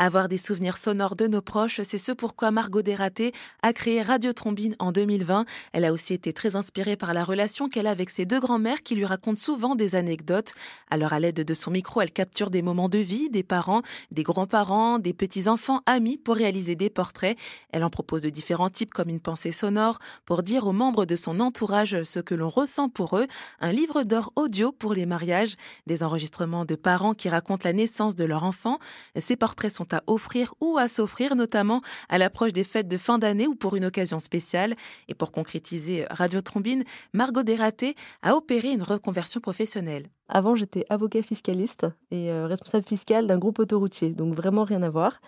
Avoir 0.00 0.28
des 0.28 0.38
souvenirs 0.38 0.76
sonores 0.76 1.16
de 1.16 1.26
nos 1.26 1.42
proches, 1.42 1.80
c'est 1.82 1.98
ce 1.98 2.12
pourquoi 2.12 2.52
Margot 2.52 2.82
Desraté 2.82 3.32
a 3.64 3.72
créé 3.72 4.00
Radio 4.00 4.32
Trombine 4.32 4.76
en 4.78 4.92
2020. 4.92 5.44
Elle 5.72 5.84
a 5.84 5.92
aussi 5.92 6.14
été 6.14 6.32
très 6.32 6.54
inspirée 6.54 6.94
par 6.94 7.12
la 7.14 7.24
relation 7.24 7.68
qu'elle 7.68 7.88
a 7.88 7.90
avec 7.90 8.08
ses 8.10 8.24
deux 8.24 8.38
grands-mères 8.38 8.84
qui 8.84 8.94
lui 8.94 9.04
racontent 9.04 9.40
souvent 9.40 9.74
des 9.74 9.96
anecdotes. 9.96 10.54
Alors 10.88 11.14
à 11.14 11.18
l'aide 11.18 11.44
de 11.44 11.54
son 11.54 11.72
micro, 11.72 12.00
elle 12.00 12.12
capture 12.12 12.50
des 12.50 12.62
moments 12.62 12.88
de 12.88 12.98
vie 12.98 13.28
des 13.28 13.42
parents, 13.42 13.82
des 14.12 14.22
grands-parents, 14.22 15.00
des 15.00 15.12
petits-enfants, 15.12 15.80
amis 15.86 16.16
pour 16.16 16.36
réaliser 16.36 16.76
des 16.76 16.90
portraits. 16.90 17.36
Elle 17.72 17.82
en 17.82 17.90
propose 17.90 18.22
de 18.22 18.30
différents 18.30 18.70
types 18.70 18.94
comme 18.94 19.08
une 19.08 19.18
pensée 19.18 19.50
sonore 19.50 19.98
pour 20.26 20.44
dire 20.44 20.68
aux 20.68 20.72
membres 20.72 21.06
de 21.06 21.16
son 21.16 21.40
entourage 21.40 22.04
ce 22.04 22.20
que 22.20 22.36
l'on 22.36 22.50
ressent 22.50 22.88
pour 22.88 23.18
eux, 23.18 23.26
un 23.58 23.72
livre 23.72 24.04
d'or 24.04 24.32
audio 24.36 24.70
pour 24.70 24.94
les 24.94 25.06
mariages, 25.06 25.56
des 25.88 26.04
enregistrements 26.04 26.64
de 26.64 26.76
parents 26.76 27.14
qui 27.14 27.28
racontent 27.28 27.64
la 27.64 27.72
naissance 27.72 28.14
de 28.14 28.24
leur 28.24 28.44
enfant. 28.44 28.78
Ces 29.16 29.34
portraits 29.34 29.72
sont 29.72 29.87
à 29.92 30.02
offrir 30.06 30.54
ou 30.60 30.78
à 30.78 30.88
s'offrir, 30.88 31.34
notamment 31.36 31.82
à 32.08 32.18
l'approche 32.18 32.52
des 32.52 32.64
fêtes 32.64 32.88
de 32.88 32.96
fin 32.96 33.18
d'année 33.18 33.46
ou 33.46 33.54
pour 33.54 33.76
une 33.76 33.84
occasion 33.84 34.18
spéciale. 34.18 34.76
Et 35.08 35.14
pour 35.14 35.32
concrétiser 35.32 36.06
Radio 36.10 36.40
Trombine, 36.40 36.84
Margot 37.12 37.42
Desraté 37.42 37.94
a 38.22 38.34
opéré 38.34 38.72
une 38.72 38.82
reconversion 38.82 39.40
professionnelle. 39.40 40.06
Avant, 40.28 40.54
j'étais 40.54 40.84
avocat 40.90 41.22
fiscaliste 41.22 41.86
et 42.10 42.30
euh, 42.30 42.46
responsable 42.46 42.86
fiscal 42.86 43.26
d'un 43.26 43.38
groupe 43.38 43.58
autoroutier, 43.58 44.10
donc 44.10 44.34
vraiment 44.34 44.64
rien 44.64 44.82
à 44.82 44.90
voir. 44.90 45.20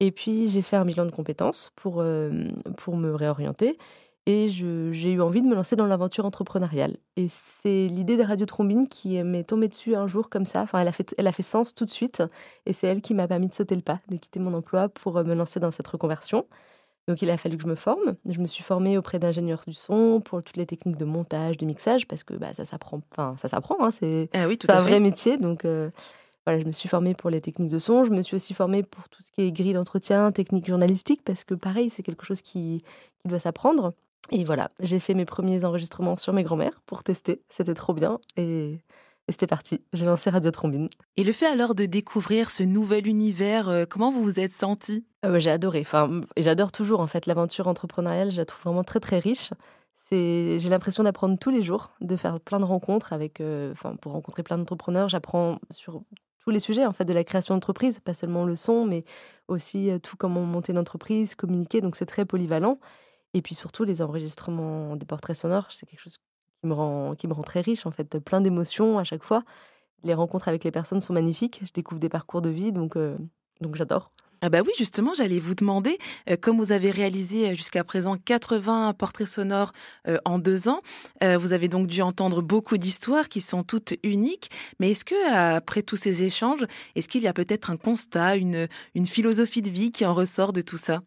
Et 0.00 0.10
puis, 0.10 0.48
j'ai 0.48 0.62
fait 0.62 0.76
un 0.76 0.84
bilan 0.84 1.06
de 1.06 1.10
compétences 1.10 1.70
pour, 1.76 2.00
euh, 2.00 2.48
pour 2.76 2.96
me 2.96 3.14
réorienter 3.14 3.78
et 4.26 4.48
j'ai 4.48 5.12
eu 5.12 5.20
envie 5.20 5.42
de 5.42 5.48
me 5.48 5.54
lancer 5.54 5.74
dans 5.74 5.86
l'aventure 5.86 6.24
entrepreneuriale. 6.24 6.96
Et 7.16 7.28
c'est 7.28 7.88
l'idée 7.88 8.16
des 8.16 8.22
radiotrombines 8.22 8.88
qui 8.88 9.20
m'est 9.24 9.42
tombée 9.42 9.66
dessus 9.66 9.96
un 9.96 10.06
jour 10.06 10.30
comme 10.30 10.46
ça. 10.46 10.62
Enfin, 10.62 10.78
elle 10.78 10.88
a 10.88 10.92
fait, 10.92 11.12
elle 11.18 11.26
a 11.26 11.32
fait 11.32 11.42
sens 11.42 11.74
tout 11.74 11.84
de 11.84 11.90
suite. 11.90 12.22
Et 12.64 12.72
c'est 12.72 12.86
elle 12.86 13.02
qui 13.02 13.14
m'a 13.14 13.26
permis 13.26 13.48
de 13.48 13.54
sauter 13.54 13.74
le 13.74 13.82
pas, 13.82 14.00
de 14.08 14.16
quitter 14.16 14.38
mon 14.38 14.54
emploi 14.54 14.88
pour 14.88 15.14
me 15.24 15.34
lancer 15.34 15.58
dans 15.58 15.72
cette 15.72 15.88
reconversion. 15.88 16.46
Donc, 17.08 17.20
il 17.20 17.30
a 17.30 17.36
fallu 17.36 17.56
que 17.56 17.64
je 17.64 17.68
me 17.68 17.74
forme. 17.74 18.14
Je 18.28 18.38
me 18.38 18.46
suis 18.46 18.62
formée 18.62 18.96
auprès 18.96 19.18
d'ingénieurs 19.18 19.62
du 19.66 19.74
son 19.74 20.20
pour 20.20 20.42
toutes 20.42 20.56
les 20.56 20.66
techniques 20.66 20.98
de 20.98 21.04
montage, 21.04 21.56
de 21.56 21.66
mixage, 21.66 22.06
parce 22.06 22.22
que 22.22 22.34
bah, 22.34 22.54
ça 22.54 22.64
s'apprend. 22.64 23.02
Enfin, 23.10 23.34
ça 23.38 23.48
s'apprend. 23.48 23.84
Hein, 23.84 23.90
c'est 23.90 24.28
ah 24.34 24.46
oui, 24.46 24.56
un 24.68 24.80
vrai 24.80 25.00
métier. 25.00 25.36
Donc, 25.36 25.64
euh, 25.64 25.90
voilà, 26.46 26.60
je 26.60 26.64
me 26.64 26.70
suis 26.70 26.88
formée 26.88 27.14
pour 27.14 27.28
les 27.28 27.40
techniques 27.40 27.70
de 27.70 27.80
son. 27.80 28.04
Je 28.04 28.10
me 28.10 28.22
suis 28.22 28.36
aussi 28.36 28.54
formée 28.54 28.84
pour 28.84 29.08
tout 29.08 29.20
ce 29.24 29.32
qui 29.32 29.42
est 29.42 29.50
grille 29.50 29.72
d'entretien, 29.72 30.30
technique 30.30 30.68
journalistique, 30.68 31.22
parce 31.24 31.42
que 31.42 31.54
pareil, 31.54 31.90
c'est 31.90 32.04
quelque 32.04 32.24
chose 32.24 32.40
qui, 32.40 32.84
qui 33.20 33.28
doit 33.28 33.40
s'apprendre. 33.40 33.94
Et 34.30 34.44
voilà, 34.44 34.70
j'ai 34.80 34.98
fait 34.98 35.14
mes 35.14 35.24
premiers 35.24 35.64
enregistrements 35.64 36.16
sur 36.16 36.32
mes 36.32 36.42
grands-mères 36.42 36.80
pour 36.86 37.02
tester. 37.02 37.42
C'était 37.48 37.74
trop 37.74 37.92
bien 37.92 38.18
et, 38.36 38.78
c'était 39.28 39.46
parti. 39.46 39.80
J'ai 39.92 40.04
lancé 40.04 40.30
Radio 40.30 40.50
Trombine. 40.50 40.88
Et 41.16 41.24
le 41.24 41.32
fait 41.32 41.46
alors 41.46 41.74
de 41.74 41.86
découvrir 41.86 42.50
ce 42.50 42.62
nouvel 42.62 43.06
univers, 43.06 43.68
euh, 43.68 43.84
comment 43.88 44.10
vous 44.10 44.22
vous 44.22 44.40
êtes 44.40 44.52
senti 44.52 45.06
euh, 45.24 45.38
J'ai 45.38 45.50
adoré. 45.50 45.80
Enfin, 45.80 46.22
et 46.36 46.42
j'adore 46.42 46.72
toujours 46.72 47.00
en 47.00 47.06
fait 47.06 47.26
l'aventure 47.26 47.68
entrepreneuriale. 47.68 48.30
Je 48.30 48.38
la 48.38 48.44
trouve 48.44 48.62
vraiment 48.64 48.84
très 48.84 49.00
très 49.00 49.18
riche. 49.18 49.50
C'est, 50.08 50.58
j'ai 50.58 50.68
l'impression 50.68 51.04
d'apprendre 51.04 51.38
tous 51.38 51.50
les 51.50 51.62
jours, 51.62 51.92
de 52.00 52.16
faire 52.16 52.40
plein 52.40 52.60
de 52.60 52.64
rencontres 52.64 53.12
avec, 53.12 53.40
euh, 53.40 53.72
enfin, 53.72 53.96
pour 53.96 54.12
rencontrer 54.12 54.42
plein 54.42 54.58
d'entrepreneurs. 54.58 55.08
J'apprends 55.08 55.58
sur 55.70 56.02
tous 56.40 56.50
les 56.50 56.60
sujets 56.60 56.84
en 56.84 56.92
fait 56.92 57.04
de 57.04 57.12
la 57.12 57.22
création 57.24 57.54
d'entreprise, 57.54 58.00
pas 58.00 58.14
seulement 58.14 58.44
le 58.44 58.56
son, 58.56 58.84
mais 58.84 59.04
aussi 59.46 59.90
tout 60.02 60.16
comment 60.16 60.42
monter 60.42 60.72
une 60.72 60.78
entreprise, 60.78 61.36
communiquer. 61.36 61.80
Donc 61.80 61.96
c'est 61.96 62.06
très 62.06 62.24
polyvalent. 62.24 62.78
Et 63.34 63.42
puis 63.42 63.54
surtout, 63.54 63.84
les 63.84 64.02
enregistrements 64.02 64.96
des 64.96 65.06
portraits 65.06 65.36
sonores, 65.36 65.66
c'est 65.70 65.86
quelque 65.86 66.00
chose 66.00 66.18
qui 66.60 66.66
me, 66.66 66.74
rend, 66.74 67.14
qui 67.14 67.26
me 67.26 67.32
rend 67.32 67.42
très 67.42 67.60
riche, 67.60 67.86
en 67.86 67.90
fait, 67.90 68.18
plein 68.18 68.40
d'émotions 68.40 68.98
à 68.98 69.04
chaque 69.04 69.22
fois. 69.22 69.42
Les 70.04 70.14
rencontres 70.14 70.48
avec 70.48 70.64
les 70.64 70.70
personnes 70.70 71.00
sont 71.00 71.12
magnifiques. 71.12 71.60
Je 71.64 71.72
découvre 71.72 72.00
des 72.00 72.08
parcours 72.08 72.42
de 72.42 72.50
vie, 72.50 72.72
donc, 72.72 72.96
euh, 72.96 73.16
donc 73.60 73.76
j'adore. 73.76 74.10
Ah 74.44 74.48
bah 74.48 74.60
oui, 74.66 74.72
justement, 74.76 75.14
j'allais 75.14 75.38
vous 75.38 75.54
demander, 75.54 75.98
euh, 76.28 76.36
comme 76.36 76.58
vous 76.58 76.72
avez 76.72 76.90
réalisé 76.90 77.50
euh, 77.50 77.54
jusqu'à 77.54 77.84
présent 77.84 78.16
80 78.16 78.92
portraits 78.94 79.28
sonores 79.28 79.70
en 80.24 80.40
deux 80.40 80.68
ans, 80.68 80.80
vous 81.22 81.52
avez 81.52 81.68
donc 81.68 81.86
dû 81.86 82.02
entendre 82.02 82.42
beaucoup 82.42 82.76
d'histoires 82.76 83.28
qui 83.28 83.40
sont 83.40 83.62
toutes 83.62 83.94
uniques. 84.02 84.50
Mais 84.80 84.90
est-ce 84.90 85.04
que 85.04 85.32
après 85.32 85.82
tous 85.82 85.96
ces 85.96 86.24
échanges, 86.24 86.66
est-ce 86.96 87.08
qu'il 87.08 87.22
y 87.22 87.28
a 87.28 87.32
peut-être 87.32 87.70
un 87.70 87.76
constat, 87.76 88.34
une, 88.34 88.66
une 88.96 89.06
philosophie 89.06 89.62
de 89.62 89.70
vie 89.70 89.92
qui 89.92 90.04
en 90.04 90.12
ressort 90.12 90.52
de 90.52 90.60
tout 90.60 90.76
ça? 90.76 91.02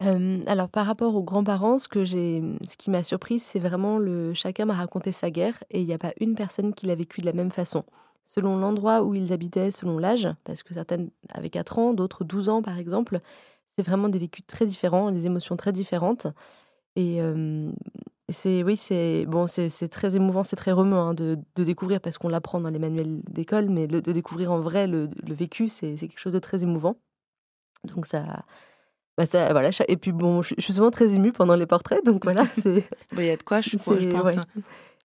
Alors 0.00 0.68
par 0.68 0.86
rapport 0.86 1.14
aux 1.14 1.22
grands-parents, 1.22 1.78
ce 1.78 1.88
que 1.88 2.04
j'ai 2.04 2.42
ce 2.68 2.76
qui 2.76 2.90
m'a 2.90 3.02
surprise, 3.02 3.42
c'est 3.42 3.58
vraiment 3.58 3.98
le 3.98 4.34
chacun 4.34 4.66
m'a 4.66 4.74
raconté 4.74 5.12
sa 5.12 5.30
guerre 5.30 5.62
et 5.70 5.80
il 5.80 5.86
n'y 5.86 5.94
a 5.94 5.98
pas 5.98 6.12
une 6.20 6.34
personne 6.34 6.74
qui 6.74 6.86
l'a 6.86 6.94
vécu 6.94 7.20
de 7.20 7.26
la 7.26 7.32
même 7.32 7.50
façon. 7.50 7.84
Selon 8.26 8.56
l'endroit 8.58 9.02
où 9.02 9.14
ils 9.14 9.32
habitaient, 9.32 9.70
selon 9.70 9.98
l'âge, 9.98 10.28
parce 10.44 10.62
que 10.62 10.74
certaines 10.74 11.10
avaient 11.30 11.50
4 11.50 11.78
ans, 11.78 11.94
d'autres 11.94 12.24
12 12.24 12.48
ans 12.48 12.62
par 12.62 12.78
exemple, 12.78 13.20
c'est 13.76 13.86
vraiment 13.86 14.08
des 14.08 14.18
vécus 14.18 14.44
très 14.46 14.66
différents, 14.66 15.10
des 15.12 15.26
émotions 15.26 15.56
très 15.56 15.72
différentes 15.72 16.26
et 16.96 17.20
c'est 18.30 18.62
oui, 18.62 18.76
c'est 18.76 19.26
bon, 19.26 19.46
c'est 19.46 19.88
très 19.88 20.16
émouvant, 20.16 20.44
c'est 20.44 20.56
très 20.56 20.72
remuant, 20.72 21.08
hein, 21.08 21.14
de 21.14 21.38
découvrir 21.56 22.00
parce 22.00 22.18
qu'on 22.18 22.28
l'apprend 22.28 22.60
dans 22.60 22.70
les 22.70 22.78
manuels 22.78 23.20
d'école, 23.30 23.68
mais 23.70 23.86
de 23.86 24.12
découvrir 24.12 24.50
en 24.52 24.60
vrai 24.60 24.86
le 24.86 25.08
vécu, 25.26 25.68
c'est 25.68 25.94
quelque 25.96 26.18
chose 26.18 26.32
de 26.32 26.38
très 26.38 26.62
émouvant. 26.62 26.96
Donc 27.84 28.06
ça 28.06 28.44
bah, 29.16 29.26
ça, 29.26 29.52
voilà, 29.52 29.70
et 29.88 29.96
puis 29.96 30.12
bon, 30.12 30.42
je, 30.42 30.54
suis 30.58 30.72
souvent 30.72 30.90
très 30.90 31.14
émue 31.14 31.32
pendant 31.32 31.54
les 31.54 31.66
portraits, 31.66 32.04
donc 32.04 32.24
voilà. 32.24 32.46
Il 32.64 33.24
y 33.24 33.30
a 33.30 33.36
de 33.36 33.42
quoi, 33.42 33.60
je, 33.60 33.70
je 33.70 34.10
pense. 34.10 34.36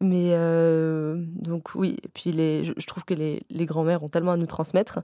Mais 0.00 0.32
euh, 0.32 1.16
donc 1.16 1.74
oui, 1.74 1.96
et 2.04 2.08
puis 2.08 2.30
les, 2.30 2.64
je, 2.64 2.86
trouve 2.86 3.04
que 3.04 3.14
les, 3.14 3.42
les 3.50 3.66
grands-mères 3.66 4.02
ont 4.02 4.08
tellement 4.08 4.32
à 4.32 4.36
nous 4.36 4.46
transmettre. 4.46 5.00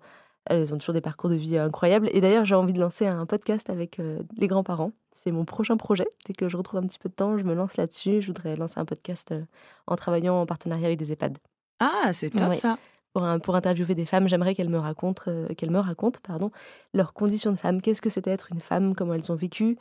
Elles 0.47 0.75
ont 0.75 0.79
toujours 0.79 0.93
des 0.93 1.01
parcours 1.01 1.31
de 1.31 1.35
vie 1.35 1.57
incroyables. 1.57 2.11
Et 2.13 2.21
d'ailleurs, 2.21 2.45
j'ai 2.45 2.55
envie 2.55 2.73
de 2.73 2.81
lancer 2.81 3.07
un 3.07 3.25
podcast 3.27 3.71
avec 3.71 4.01
euh, 4.01 4.21
les 4.37 4.49
grands-parents. 4.49 4.93
C'est 5.13 5.31
mon 5.31 5.45
prochain 5.45 5.77
projet. 5.77 6.07
Dès 6.27 6.34
que 6.34 6.49
je 6.49 6.57
retrouve 6.57 6.81
un 6.81 6.87
petit 6.87 6.99
peu 6.99 7.09
de 7.09 7.15
temps, 7.15 7.39
je 7.39 7.45
me 7.45 7.55
lance 7.55 7.77
là-dessus. 7.77 8.21
Je 8.21 8.27
voudrais 8.27 8.57
lancer 8.57 8.81
un 8.81 8.84
podcast 8.84 9.33
euh, 9.33 9.43
en 9.87 9.97
travaillant 9.97 10.41
en 10.41 10.47
partenariat 10.47 10.87
avec 10.87 10.99
des 10.99 11.13
EHPAD. 11.13 11.39
Ah, 11.81 12.13
c'est 12.13 12.31
top 12.31 12.55
ça 12.55 12.77
pour, 13.12 13.55
interviewer 13.55 13.95
des 13.95 14.06
femmes, 14.06 14.28
j'aimerais 14.28 14.55
qu'elles 14.55 14.69
me 14.69 14.78
racontent, 14.78 15.23
euh, 15.28 15.49
qu'elles 15.55 15.71
me 15.71 15.78
racontent 15.78 16.21
pardon, 16.23 16.50
de 16.95 17.56
femme. 17.56 17.81
Qu'est-ce 17.83 18.03
que 18.03 18.11
c'était 18.11 18.31
être 18.31 18.49
une 18.53 18.61
femme, 18.61 18.95
comment 18.95 19.15
elles 19.15 19.31
ont 19.31 19.37
vécu, 19.37 19.77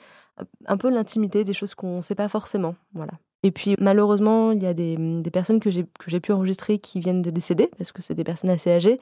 un 0.67 0.77
peu 0.77 0.89
l'intimité, 0.89 1.43
des 1.43 1.53
choses 1.53 1.75
qu'on 1.75 1.97
ne 1.97 2.01
sait 2.01 2.15
pas 2.15 2.29
forcément. 2.29 2.75
Voilà. 2.93 3.13
Et 3.43 3.51
puis 3.51 3.75
malheureusement, 3.79 4.51
il 4.51 4.61
y 4.61 4.67
a 4.67 4.73
des, 4.73 4.95
des 4.97 5.31
personnes 5.31 5.59
que 5.59 5.71
j'ai, 5.71 5.85
que 5.99 6.09
j'ai 6.11 6.19
pu 6.19 6.31
enregistrer 6.31 6.79
qui 6.79 6.99
viennent 6.99 7.21
de 7.21 7.31
décéder, 7.31 7.69
parce 7.77 7.91
que 7.91 8.01
c'est 8.01 8.15
des 8.15 8.23
personnes 8.23 8.49
assez 8.49 8.71
âgées. 8.71 8.99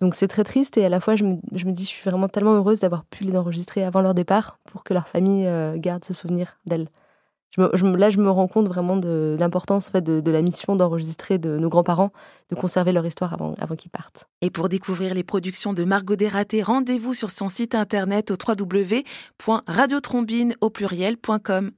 Donc 0.00 0.16
c'est 0.16 0.28
très 0.28 0.42
triste 0.42 0.76
et 0.78 0.84
à 0.84 0.88
la 0.88 0.98
fois 0.98 1.14
je 1.14 1.22
me, 1.22 1.36
je 1.52 1.64
me, 1.64 1.70
dis 1.70 1.84
je 1.84 1.88
suis 1.88 2.10
vraiment 2.10 2.28
tellement 2.28 2.54
heureuse 2.54 2.80
d'avoir 2.80 3.04
pu 3.04 3.22
les 3.22 3.36
enregistrer 3.36 3.84
avant 3.84 4.00
leur 4.00 4.14
départ 4.14 4.58
pour 4.64 4.82
que 4.82 4.94
leur 4.94 5.06
famille 5.06 5.46
euh, 5.46 5.76
garde 5.76 6.04
ce 6.04 6.12
souvenir 6.12 6.58
d'elles 6.66 6.88
là, 7.58 8.10
je 8.10 8.18
me 8.18 8.30
rends 8.30 8.48
compte 8.48 8.68
vraiment 8.68 8.96
de 8.96 9.36
l'importance 9.38 9.88
en 9.88 9.92
fait, 9.92 10.02
de, 10.02 10.30
la 10.30 10.42
mission 10.42 10.76
d'enregistrer 10.76 11.38
de 11.38 11.56
nos 11.58 11.68
grands-parents, 11.68 12.12
de 12.50 12.54
conserver 12.54 12.92
leur 12.92 13.04
histoire 13.06 13.34
avant, 13.34 13.54
qu'ils 13.76 13.90
partent. 13.90 14.28
Et 14.40 14.50
pour 14.50 14.68
découvrir 14.68 15.14
les 15.14 15.24
productions 15.24 15.72
de 15.72 15.84
Margot 15.84 16.16
Desraté, 16.16 16.62
rendez-vous 16.62 17.14
sur 17.14 17.30
son 17.30 17.48
site 17.48 17.74
internet 17.74 18.30
au 18.30 18.34
www.radiotrombine 18.34 20.54
pluriel.com. 20.70 21.72